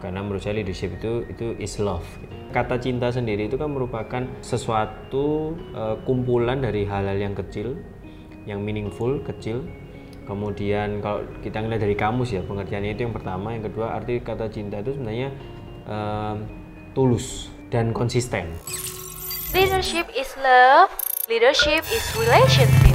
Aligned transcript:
karena 0.00 0.24
menurut 0.24 0.42
saya 0.42 0.58
leadership 0.58 0.96
itu 0.96 1.24
itu 1.28 1.54
is 1.60 1.76
love. 1.78 2.04
Kata 2.50 2.80
cinta 2.82 3.12
sendiri 3.14 3.46
itu 3.46 3.54
kan 3.54 3.70
merupakan 3.70 4.26
sesuatu 4.42 5.54
uh, 5.76 5.96
kumpulan 6.02 6.58
dari 6.58 6.88
hal-hal 6.88 7.14
yang 7.14 7.36
kecil 7.36 7.78
yang 8.48 8.64
meaningful 8.64 9.20
kecil. 9.22 9.62
Kemudian 10.26 11.02
kalau 11.02 11.26
kita 11.42 11.62
ngeliat 11.62 11.82
dari 11.82 11.96
kamus 11.98 12.34
ya 12.34 12.42
pengertiannya 12.42 12.96
itu 12.96 13.06
yang 13.06 13.14
pertama. 13.14 13.54
Yang 13.54 13.70
kedua 13.70 13.86
arti 13.94 14.18
kata 14.18 14.50
cinta 14.50 14.82
itu 14.82 14.98
sebenarnya 14.98 15.28
uh, 15.86 16.34
tulus 16.96 17.52
dan 17.70 17.94
konsisten. 17.94 18.50
Leadership 19.54 20.06
is 20.14 20.30
love 20.38 20.90
leadership 21.30 21.86
is 21.94 22.02
relationship 22.18 22.89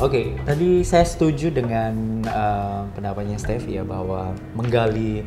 Oke, 0.00 0.16
okay, 0.16 0.26
tadi 0.48 0.80
saya 0.80 1.04
setuju 1.04 1.52
dengan 1.52 2.24
uh, 2.24 2.88
pendapatnya 2.96 3.36
Steffi 3.36 3.76
ya 3.76 3.84
bahwa 3.84 4.32
menggali 4.56 5.20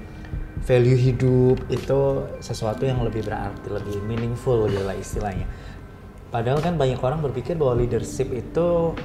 value 0.65 0.97
hidup 0.97 1.61
itu 1.69 2.25
sesuatu 2.41 2.81
yang 2.81 3.05
lebih 3.05 3.21
berarti, 3.21 3.69
lebih 3.69 4.01
meaningful 4.01 4.65
gitu 4.65 4.81
lah 4.81 4.97
istilahnya. 4.97 5.45
Padahal 6.33 6.57
kan 6.57 6.73
banyak 6.81 6.97
orang 7.05 7.21
berpikir 7.21 7.53
bahwa 7.53 7.85
leadership 7.85 8.33
itu 8.33 8.97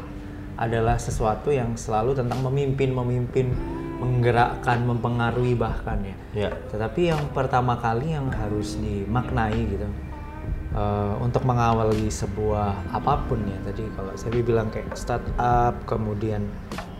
adalah 0.57 0.97
sesuatu 0.97 1.53
yang 1.53 1.77
selalu 1.77 2.17
tentang 2.17 2.41
memimpin, 2.49 2.89
memimpin, 2.97 3.53
menggerakkan, 4.01 4.89
mempengaruhi 4.89 5.53
bahkan 5.53 6.01
ya. 6.01 6.49
ya. 6.49 6.51
Tetapi 6.73 7.13
yang 7.13 7.29
pertama 7.37 7.77
kali 7.77 8.17
yang 8.17 8.33
harus 8.33 8.81
dimaknai 8.81 9.69
gitu 9.69 9.85
uh, 10.75 11.15
untuk 11.23 11.45
mengawali 11.45 12.11
sebuah 12.11 12.93
apa 12.93 13.25
pun 13.29 13.41
ya. 13.47 13.59
Tadi 13.69 13.85
kalau 13.95 14.13
saya 14.19 14.43
bilang 14.43 14.69
kayak 14.69 14.93
startup 14.99 15.75
kemudian 15.89 16.49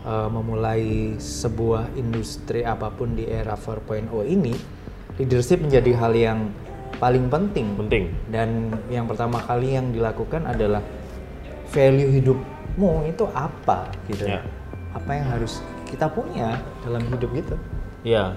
uh, 0.05 0.29
memulai 0.31 1.17
sebuah 1.19 1.93
industri 1.99 2.65
apa 2.65 2.89
pun 2.93 3.13
di 3.13 3.27
era 3.27 3.53
4.0 3.53 4.09
ini 4.25 4.53
leadership 5.19 5.59
menjadi 5.59 5.91
hal 5.99 6.13
yang 6.15 6.39
paling 6.97 7.27
penting. 7.27 7.75
Penting. 7.75 8.05
Dan 8.31 8.71
yang 8.87 9.05
pertama 9.05 9.43
kali 9.43 9.75
yang 9.75 9.91
dilakukan 9.91 10.47
adalah 10.47 10.83
value 11.69 12.11
hidupmu 12.19 13.05
itu 13.07 13.25
apa 13.35 13.91
gitu. 14.09 14.25
Ya. 14.25 14.41
apa 14.89 15.21
yang 15.21 15.29
harus 15.29 15.61
kita 15.85 16.09
punya 16.09 16.57
dalam 16.81 17.05
hidup 17.13 17.29
gitu. 17.37 17.55
Ya. 18.01 18.33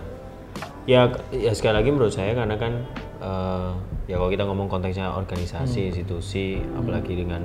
Ya 0.85 1.09
ya 1.33 1.53
sekali 1.57 1.81
lagi 1.81 1.91
menurut 1.95 2.13
saya 2.13 2.37
karena 2.37 2.61
kan 2.61 2.85
uh, 3.23 3.79
ya 4.11 4.19
kalau 4.19 4.31
kita 4.35 4.45
ngomong 4.45 4.67
konteksnya 4.67 5.15
organisasi, 5.15 5.87
hmm. 5.87 5.91
institusi, 5.95 6.59
hmm. 6.59 6.79
apalagi 6.83 7.15
dengan 7.15 7.43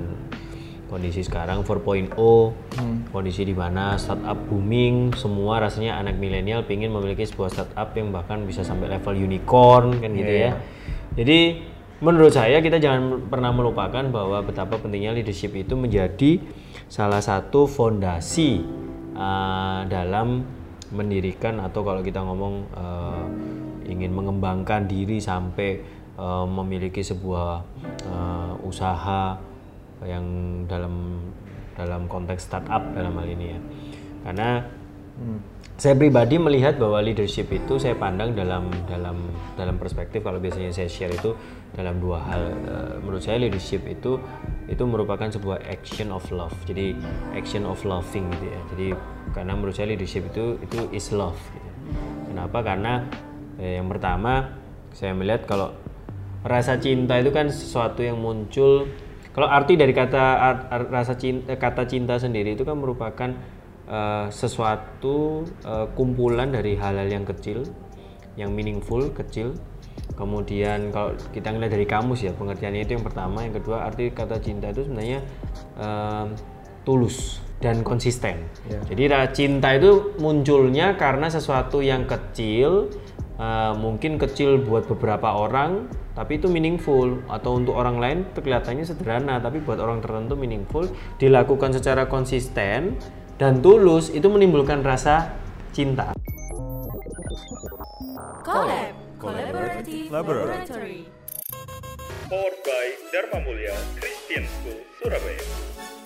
kondisi 0.90 1.20
sekarang 1.22 1.62
4.0, 1.62 2.16
hmm. 2.16 3.12
kondisi 3.12 3.44
di 3.46 3.54
mana 3.54 3.94
startup 4.00 4.36
booming, 4.48 5.14
semua 5.14 5.62
rasanya 5.62 6.00
anak 6.00 6.16
milenial 6.16 6.64
ingin 6.66 6.90
memiliki 6.90 7.22
sebuah 7.28 7.52
startup 7.52 7.92
yang 7.94 8.10
bahkan 8.10 8.42
bisa 8.48 8.64
sampai 8.64 8.90
level 8.90 9.14
unicorn 9.14 10.00
kan 10.02 10.10
gitu 10.16 10.32
yeah. 10.32 10.42
ya. 10.42 10.50
Iya. 10.50 10.52
Jadi 11.18 11.40
menurut 12.00 12.32
saya 12.32 12.58
kita 12.64 12.80
jangan 12.80 13.28
pernah 13.28 13.52
melupakan 13.52 14.02
bahwa 14.08 14.40
betapa 14.42 14.80
pentingnya 14.80 15.12
leadership 15.12 15.52
itu 15.54 15.76
menjadi 15.76 16.40
salah 16.88 17.20
satu 17.20 17.68
fondasi 17.68 18.64
uh, 19.12 19.84
dalam 19.92 20.46
mendirikan 20.88 21.60
atau 21.60 21.84
kalau 21.84 22.00
kita 22.00 22.24
ngomong 22.24 22.64
uh, 22.72 23.24
ingin 23.88 24.12
mengembangkan 24.12 24.84
diri 24.84 25.18
sampai 25.18 25.80
uh, 26.20 26.44
memiliki 26.44 27.00
sebuah 27.00 27.64
uh, 28.06 28.52
usaha 28.62 29.40
yang 30.04 30.24
dalam 30.70 31.26
dalam 31.74 32.10
konteks 32.10 32.50
startup 32.50 32.82
dalam 32.94 33.14
hal 33.14 33.26
ini 33.26 33.46
ya. 33.54 33.60
Karena 34.26 34.48
hmm, 35.18 35.38
saya 35.78 35.94
pribadi 35.94 36.42
melihat 36.42 36.74
bahwa 36.74 36.98
leadership 36.98 37.54
itu 37.54 37.78
saya 37.78 37.94
pandang 37.94 38.34
dalam 38.34 38.66
dalam 38.90 39.30
dalam 39.54 39.78
perspektif 39.78 40.26
kalau 40.26 40.42
biasanya 40.42 40.74
saya 40.74 40.90
share 40.90 41.14
itu 41.14 41.38
dalam 41.74 42.02
dua 42.02 42.18
hal. 42.26 42.42
Uh, 42.66 42.94
menurut 42.98 43.22
saya 43.22 43.38
leadership 43.38 43.86
itu 43.86 44.18
itu 44.66 44.82
merupakan 44.84 45.30
sebuah 45.30 45.62
action 45.70 46.10
of 46.10 46.26
love. 46.34 46.54
Jadi 46.66 46.98
action 47.38 47.62
of 47.62 47.78
loving 47.86 48.26
gitu 48.34 48.46
ya. 48.50 48.60
Jadi 48.74 48.86
karena 49.32 49.54
menurut 49.54 49.74
saya 49.78 49.94
leadership 49.94 50.26
itu 50.34 50.58
itu 50.58 50.78
is 50.90 51.14
love 51.14 51.38
gitu. 51.54 51.70
kenapa? 52.34 52.58
Karena 52.60 53.06
Eh, 53.58 53.82
yang 53.82 53.90
pertama, 53.90 54.54
saya 54.94 55.12
melihat 55.18 55.44
kalau 55.50 55.74
rasa 56.46 56.78
cinta 56.78 57.18
itu 57.18 57.34
kan 57.34 57.50
sesuatu 57.50 58.06
yang 58.06 58.22
muncul. 58.22 58.86
Kalau 59.34 59.50
arti 59.50 59.74
dari 59.74 59.90
kata 59.90 60.24
art, 60.38 60.60
art, 60.70 60.86
rasa 60.90 61.18
cinta, 61.18 61.50
eh, 61.50 61.58
kata 61.58 61.86
cinta 61.90 62.14
sendiri 62.18 62.54
itu 62.54 62.62
kan 62.62 62.78
merupakan 62.78 63.30
uh, 63.90 64.26
sesuatu 64.30 65.46
uh, 65.66 65.86
kumpulan 65.94 66.50
dari 66.50 66.78
hal-hal 66.78 67.06
yang 67.06 67.26
kecil, 67.26 67.66
yang 68.38 68.54
meaningful, 68.54 69.10
kecil. 69.10 69.58
Kemudian 70.14 70.90
kalau 70.90 71.14
kita 71.30 71.54
ngeliat 71.54 71.70
dari 71.74 71.86
kamus 71.86 72.26
ya 72.26 72.34
pengertiannya 72.34 72.82
itu 72.86 72.98
yang 72.98 73.06
pertama, 73.06 73.46
yang 73.46 73.54
kedua 73.54 73.86
arti 73.86 74.10
kata 74.10 74.38
cinta 74.42 74.70
itu 74.70 74.86
sebenarnya 74.86 75.22
uh, 75.78 76.26
tulus 76.82 77.42
dan 77.58 77.82
konsisten. 77.82 78.46
Yeah. 78.70 78.82
Jadi 78.90 79.02
cinta 79.34 79.74
itu 79.74 80.14
munculnya 80.22 80.94
karena 80.94 81.26
sesuatu 81.26 81.82
yang 81.82 82.06
kecil 82.06 82.90
uh, 83.38 83.72
mungkin 83.78 84.18
kecil 84.18 84.60
buat 84.60 84.84
beberapa 84.90 85.32
orang 85.32 85.88
tapi 86.12 86.42
itu 86.42 86.50
meaningful 86.50 87.22
atau 87.30 87.56
untuk 87.56 87.78
orang 87.78 87.96
lain 88.02 88.18
kelihatannya 88.34 88.84
sederhana 88.84 89.38
tapi 89.38 89.62
buat 89.62 89.78
orang 89.78 90.02
tertentu 90.02 90.34
meaningful 90.34 90.90
dilakukan 91.16 91.72
secara 91.72 92.10
konsisten 92.10 92.98
dan 93.38 93.62
tulus 93.62 94.10
itu 94.10 94.26
menimbulkan 94.26 94.82
rasa 94.82 95.30
cinta. 95.70 96.10
Collab 98.42 98.94
Collaborative 99.18 100.10
Laboratory 100.10 101.06
Powered 102.26 102.58
by 102.66 102.86
Dharma 103.14 103.38
Mulia 103.46 103.76
Christian 103.96 104.44
School 104.44 104.82
Surabaya. 104.98 105.97